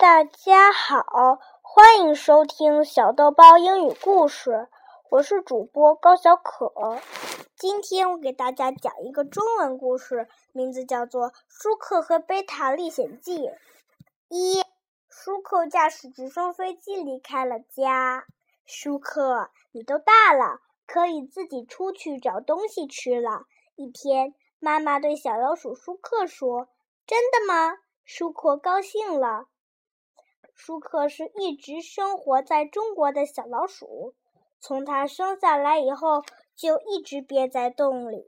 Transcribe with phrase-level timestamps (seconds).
[0.00, 4.66] 大家好，欢迎收听小豆包英语故事。
[5.10, 6.72] 我是主播高小可。
[7.54, 13.40] 今天我给大家讲一个中文故事，名字叫做《舒克和贝塔历险记》。
[14.30, 14.62] 一，
[15.10, 18.24] 舒克驾驶直升飞机离开了家。
[18.64, 23.42] 舒克，你都大了，可以自己出去找东西吃了。
[23.76, 26.68] 一天，妈妈对小老鼠舒克说
[27.06, 27.76] ：“真的吗？”
[28.06, 29.44] 舒克高兴了。
[30.62, 34.14] 舒克是一直生活在中国的小老鼠，
[34.60, 36.22] 从它生下来以后
[36.54, 38.22] 就一直憋在洞里，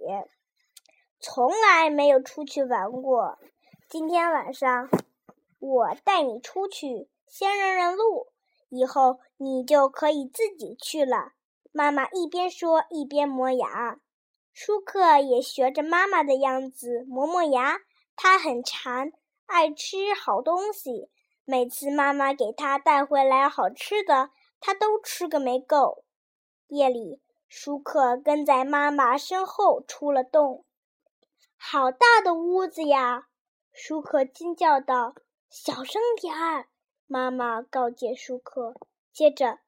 [1.20, 3.38] 从来没有出去玩过。
[3.86, 4.88] 今天晚上
[5.58, 8.28] 我带你出去，先认认路，
[8.70, 11.32] 以后你就可以自己去了。
[11.70, 14.00] 妈妈一边说一边磨牙，
[14.54, 17.76] 舒克也学着妈妈的样子磨磨牙。
[18.16, 19.12] 他很馋，
[19.44, 21.10] 爱吃好东西。
[21.44, 26.04] 每次妈妈给他带回来好吃的，他都吃个没够。
[26.68, 30.64] 夜里，舒克跟在妈妈身后出了洞。
[31.56, 33.28] 好大的屋子呀！
[33.72, 35.14] 舒克惊叫道
[35.50, 36.68] ：“小声点儿！”
[37.06, 38.74] 妈妈告诫舒克。
[39.12, 39.58] 接着，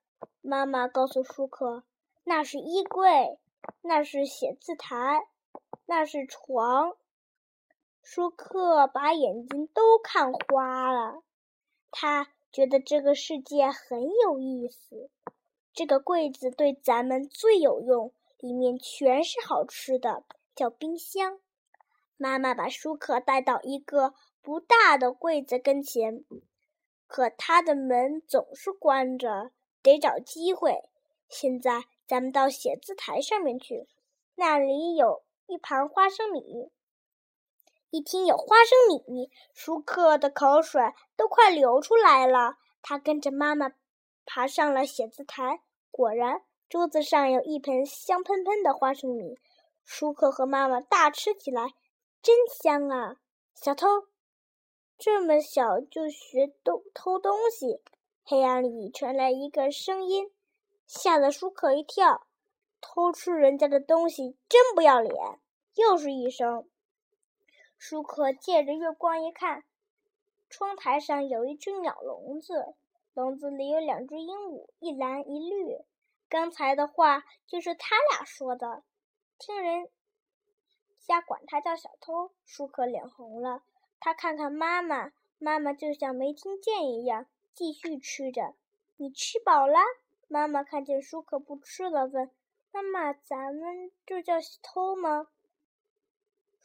[0.41, 1.85] 妈妈告诉舒克
[2.25, 3.39] ：“那是衣柜，
[3.83, 5.27] 那是写字台，
[5.87, 6.97] 那是床。”
[8.03, 11.23] 舒克把眼睛都看花了。
[11.97, 15.09] 他觉得这个世界很有意思。
[15.73, 20.25] 这个柜子对咱们最有用，里面全是好吃的，
[20.57, 21.39] 叫冰箱。
[22.17, 26.25] 妈妈把舒克带到一个不大的柜子跟前，
[27.07, 30.83] 可它的门总是关着，得找机会。
[31.29, 33.87] 现在咱们到写字台上面去，
[34.35, 36.71] 那里有一盘花生米。
[37.95, 40.83] 一听有花生米，舒克的口水
[41.17, 42.57] 都快流出来了。
[42.83, 43.71] 他跟着妈妈
[44.27, 45.61] 爬上了写字台，
[45.93, 49.39] 果然桌子上有一盆香喷喷的花生米。
[49.85, 51.75] 舒克和妈妈大吃起来，
[52.21, 53.15] 真香啊！
[53.55, 53.87] 小偷，
[54.99, 57.81] 这么小就学偷偷东西？
[58.25, 60.33] 黑暗里传来一个声音，
[60.89, 62.27] 吓了舒克一跳。
[62.81, 65.15] 偷吃人家的东西，真不要脸！
[65.77, 66.69] 又是一声。
[67.87, 69.63] 舒克借着月光一看，
[70.49, 72.75] 窗台上有一只鸟笼子，
[73.13, 75.77] 笼子里有两只鹦鹉，一蓝一绿。
[76.31, 78.83] 刚才的话就是他俩说的。
[79.39, 79.91] 听人
[81.03, 83.63] 家管他叫小偷，舒克脸红了。
[84.01, 88.55] 他看看妈妈，妈妈就像没听见一样，继续吃着。
[88.97, 89.77] 你吃饱了？
[90.27, 92.31] 妈妈看见舒克不吃了，问
[92.73, 95.27] ：“妈妈，咱们这叫偷吗？”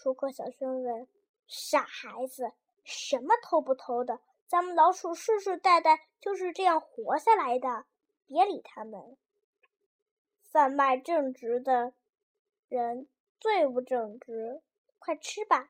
[0.01, 1.09] 舒克小声问
[1.45, 2.53] ：“傻孩子，
[2.85, 4.21] 什么偷不偷的？
[4.47, 7.83] 咱们老鼠世世代代就是这样活下来的。
[8.25, 9.17] 别理他们。
[10.41, 11.91] 贩卖正直的
[12.69, 13.09] 人
[13.41, 14.61] 最不正直。
[14.99, 15.69] 快吃吧！”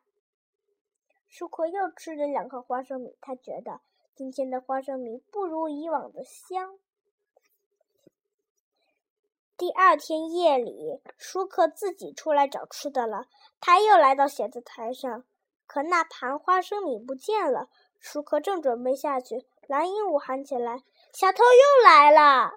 [1.28, 3.82] 舒克又吃了两颗花生米，他觉得
[4.14, 6.78] 今天的花生米不如以往的香。
[9.60, 13.26] 第二天夜里，舒克自己出来找吃的了。
[13.60, 15.26] 他又来到写字台上，
[15.68, 17.68] 可那盘花生米不见了。
[18.00, 20.82] 舒克正准备下去，蓝鹦鹉喊起来
[21.12, 22.54] ：“小偷又来了！”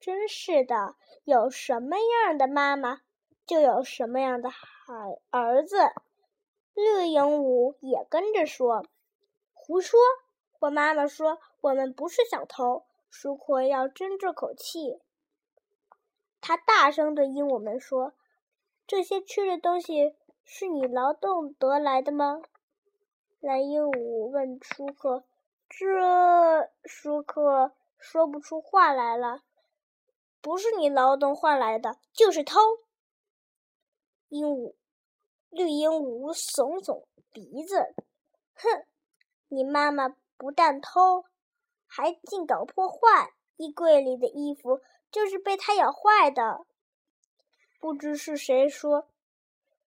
[0.00, 0.94] 真是的，
[1.24, 3.02] 有什么样的妈妈，
[3.44, 4.64] 就有什么样的孩
[5.28, 5.76] 儿子。
[6.72, 8.86] 绿鹦鹉也跟着说
[9.52, 10.00] ：“胡说！
[10.60, 14.98] 我妈妈说我们不是小偷。”舒克要争这口气。
[16.40, 18.14] 他大声对鹦鹉们说
[18.86, 22.40] ：“这些吃的东西是你劳动得来的吗？”
[23.40, 25.24] 蓝鹦鹉问舒克
[25.68, 29.42] ：“这……”舒克说不出话来了。
[30.40, 32.60] “不是你劳动换来的，就是偷。”
[34.30, 34.74] 鹦鹉，
[35.50, 37.94] 绿鹦鹉耸耸鼻子
[38.54, 38.84] ：“哼，
[39.48, 41.24] 你妈妈不但偷，
[41.86, 43.32] 还竟搞破坏。
[43.56, 46.66] 衣柜里的衣服。”就是被它咬坏的。
[47.80, 49.08] 不知是谁说，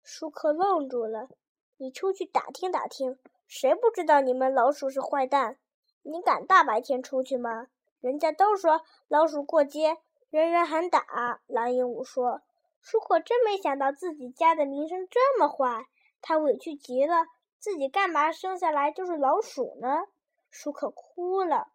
[0.03, 1.29] 舒克愣住了。
[1.77, 3.17] 你出去打听打听，
[3.47, 5.57] 谁不知道你们老鼠是坏蛋？
[6.03, 7.67] 你敢大白天出去吗？
[7.99, 9.97] 人家都说老鼠过街，
[10.29, 11.41] 人人喊打。
[11.47, 12.41] 蓝鹦鹉说。
[12.81, 15.87] 舒克真没想到自己家的名声这么坏，
[16.21, 17.25] 他委屈极了。
[17.59, 20.05] 自己干嘛生下来就是老鼠呢？
[20.49, 21.67] 舒克哭了。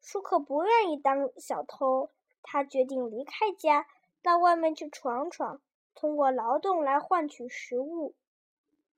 [0.00, 2.08] 舒克不愿意当小偷。
[2.48, 3.88] 他决定离开家，
[4.22, 5.60] 到外面去闯闯，
[5.96, 8.14] 通过劳动来换取食物。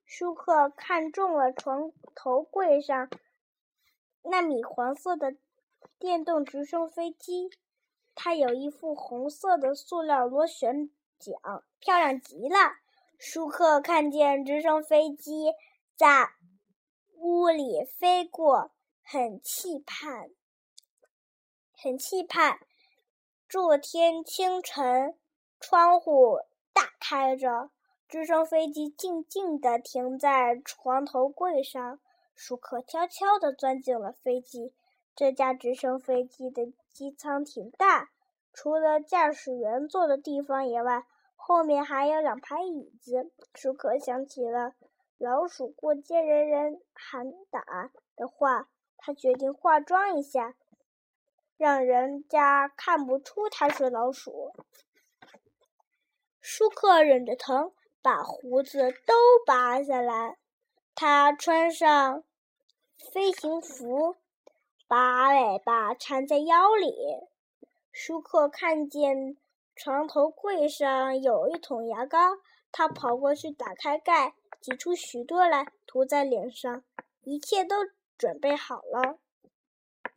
[0.05, 3.09] 舒克看中了床头柜上
[4.23, 5.35] 那米黄色的
[5.99, 7.50] 电动直升飞机，
[8.15, 12.56] 它有一副红色的塑料螺旋桨，漂亮极了。
[13.19, 15.53] 舒克看见直升飞机
[15.97, 16.29] 在
[17.17, 18.71] 屋里飞过，
[19.03, 20.31] 很期盼，
[21.77, 22.61] 很期盼。
[23.49, 25.17] 这天清晨，
[25.59, 26.41] 窗户
[26.75, 27.71] 大开着，
[28.06, 31.99] 直升飞机静静地停在床头柜上。
[32.35, 34.75] 舒克悄悄地钻进了飞机。
[35.17, 38.11] 这架直升飞机的机舱挺大，
[38.53, 41.06] 除了驾驶员坐的地方以外。
[41.35, 43.33] 后面还有两排椅子。
[43.55, 44.75] 舒克想起了
[45.17, 48.69] 老鼠过街人人喊打的话，
[48.99, 50.55] 他决定化妆一下，
[51.59, 54.55] 让人家看不出他是老鼠。
[56.41, 59.15] 舒克忍着疼，把胡子都
[59.45, 60.39] 拔下来。
[60.95, 62.25] 他穿上
[63.13, 64.17] 飞行服，
[64.87, 66.95] 把尾巴缠在腰里。
[67.93, 69.37] 舒克看见。
[69.81, 72.19] 床头柜上有一桶牙膏，
[72.73, 76.83] 他跑过去打开盖，挤出许多来涂在脸上。
[77.23, 77.77] 一切都
[78.17, 79.21] 准备好了。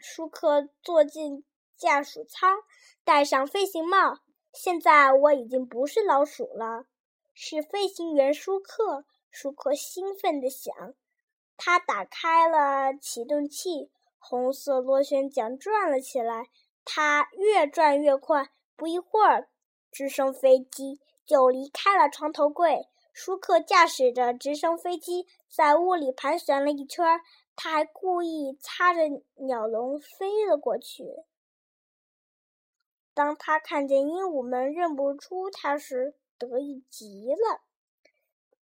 [0.02, 1.46] 舒克坐进
[1.78, 2.58] 驾驶舱，
[3.04, 4.18] 戴上飞行帽。
[4.52, 6.86] 现在我已经不是老鼠了，
[7.34, 9.06] 是飞行员舒克。
[9.30, 10.74] 舒克兴奋地想。
[11.56, 16.50] 他打开了启动器，红色螺旋桨转了起来。
[16.84, 19.48] 它越转越快，不一会儿。
[19.92, 22.88] 直升飞机就离开了床头柜。
[23.14, 27.06] 舒克驾驶着直升飞机在屋里盘旋了一圈，
[27.64, 29.02] 他还故意擦着
[29.36, 31.06] 鸟笼飞了过去。
[33.14, 37.62] 当他看见鹦鹉们认不出他时，得意极了。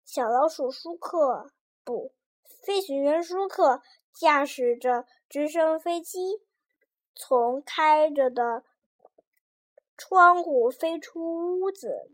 [0.04, 1.50] 小老鼠舒克
[1.82, 2.12] 不，
[2.62, 3.80] 飞行员舒克
[4.12, 6.42] 驾驶着直升飞机
[7.14, 8.64] 从开着的。
[9.96, 12.10] 窗户飞出屋子，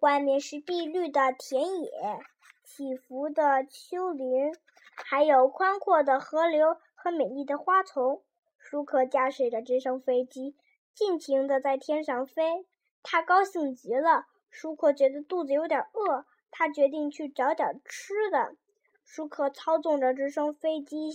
[0.00, 2.20] 外面是碧绿的田野、
[2.68, 4.54] 起伏的丘陵，
[4.94, 8.22] 还有宽阔的河流和美丽的花丛。
[8.58, 10.54] 舒克驾驶着直升飞机，
[10.94, 12.66] 尽情地在天上飞，
[13.02, 14.26] 他高兴极了。
[14.50, 18.54] 舒克觉得肚子有点饿，他决定去找点吃的。
[19.02, 21.10] 舒克操纵着直升飞机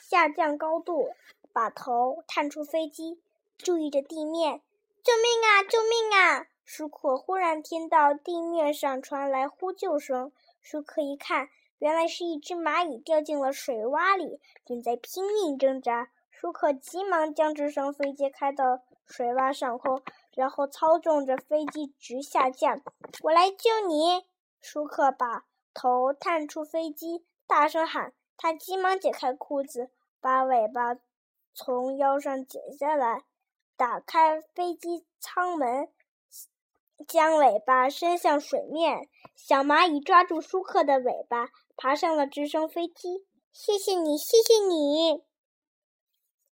[0.00, 1.10] 下降高度，
[1.52, 3.20] 把头探出飞机。
[3.58, 4.62] 注意着地面！
[5.02, 5.62] 救命啊！
[5.64, 6.46] 救命啊！
[6.64, 10.30] 舒克忽然听到地面上传来呼救声。
[10.62, 11.48] 舒克一看，
[11.78, 16.10] 原来是一只蚂蚁掉进了水洼里，正在拼命挣扎。
[16.30, 20.02] 舒克急忙将直升飞机开到水洼上空，
[20.34, 22.80] 然后操纵着飞机直下降。
[23.22, 24.24] 我来救你！
[24.60, 25.44] 舒克把
[25.74, 28.12] 头探出飞机，大声喊。
[28.36, 30.96] 他急忙解开裤子，把尾巴
[31.54, 33.24] 从腰上解下来。
[33.76, 35.88] 打开飞机舱门，
[37.02, 39.08] 将尾巴伸向水面。
[39.34, 43.26] 小蚂蚁抓住舒克的尾巴，爬上了直升飞机。
[43.52, 45.22] 谢谢你，谢谢你！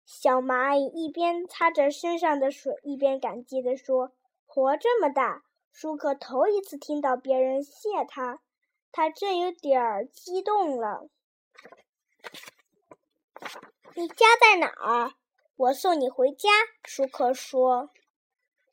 [0.05, 4.11] 小蚂蚁一边擦着身上的水，一边感激地说
[4.47, 8.41] ：“活这么大，舒克头一次听到别人谢他，
[8.91, 11.07] 他真有点儿激动了。”
[13.95, 15.13] 你家在哪儿？
[15.55, 16.49] 我送你回家，
[16.85, 17.89] 舒克说。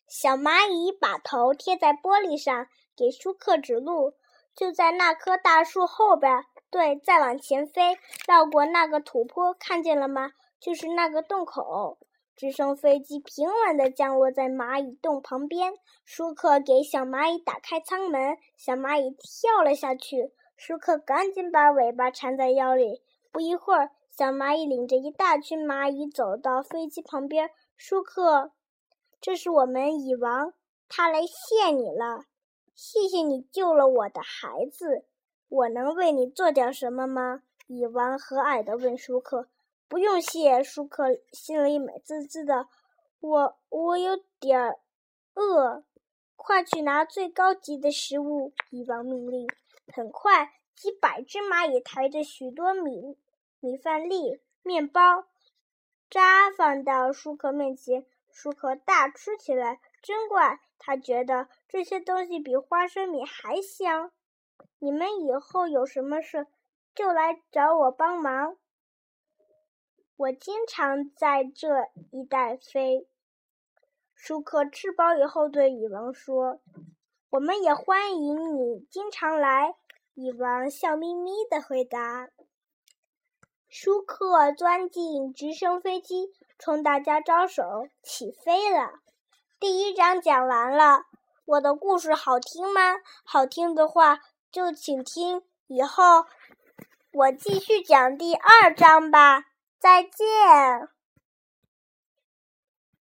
[0.09, 4.15] 小蚂蚁把头贴在玻璃上，给舒克指路。
[4.55, 6.45] 就在那棵大树后边。
[6.71, 7.97] 对，再往前飞，
[8.27, 10.33] 绕过那个土坡，看见了吗？
[10.61, 11.99] 就是那个洞口。
[12.37, 15.73] 直升飞机平稳地降落在蚂蚁洞旁边。
[16.05, 20.33] 舒克给小蚂蚁打开舱门，小蚂蚁跳了下去。
[20.57, 23.03] 舒克赶紧把尾巴缠在腰里。
[23.33, 23.91] 不一会儿。
[24.11, 27.51] 小蚂蚁领着一大群蚂蚁走到飞机旁边。
[27.77, 28.51] 舒克，
[29.27, 30.55] 这是我们蚁王，
[30.89, 32.27] 他来谢你了。
[32.77, 35.05] 谢谢你救了我的孩子。
[35.49, 37.43] 我能为你做点什么吗？
[37.67, 39.49] 蚁王和蔼地问舒克。
[39.89, 42.69] 不用谢，舒克心里美滋滋的。
[43.19, 44.79] 我我有点
[45.35, 45.83] 饿，
[46.37, 48.53] 快去拿最高级的食物。
[48.71, 49.49] 蚁王命令。
[49.93, 53.19] 很快，几百只蚂蚁抬着许多米。
[53.59, 55.25] 米饭粒、面包
[56.09, 58.07] 渣放到舒克面前，
[58.39, 60.61] 舒克大吃起来，真怪！
[60.79, 64.13] 他觉得这些东西比花生米还香。
[64.79, 66.47] 你们以后有什么事，
[66.95, 68.59] 就来找我帮忙。
[70.19, 73.09] 我经常在这一带飞。
[74.15, 76.61] 舒克吃饱以后对蚁王说
[77.33, 79.75] ：“我们也欢迎你经常来。”
[80.13, 82.29] 蚁王笑眯眯的回答。
[83.67, 89.01] 舒克钻进直升飞机，冲大家招手，起飞了。
[89.61, 91.03] 第一章讲完了。
[91.45, 92.97] 我的故事好听吗？
[93.25, 94.19] 好听的话，
[94.51, 96.25] 就请听以后
[97.13, 99.45] 我继续讲第二章吧。
[99.79, 100.96] 再见。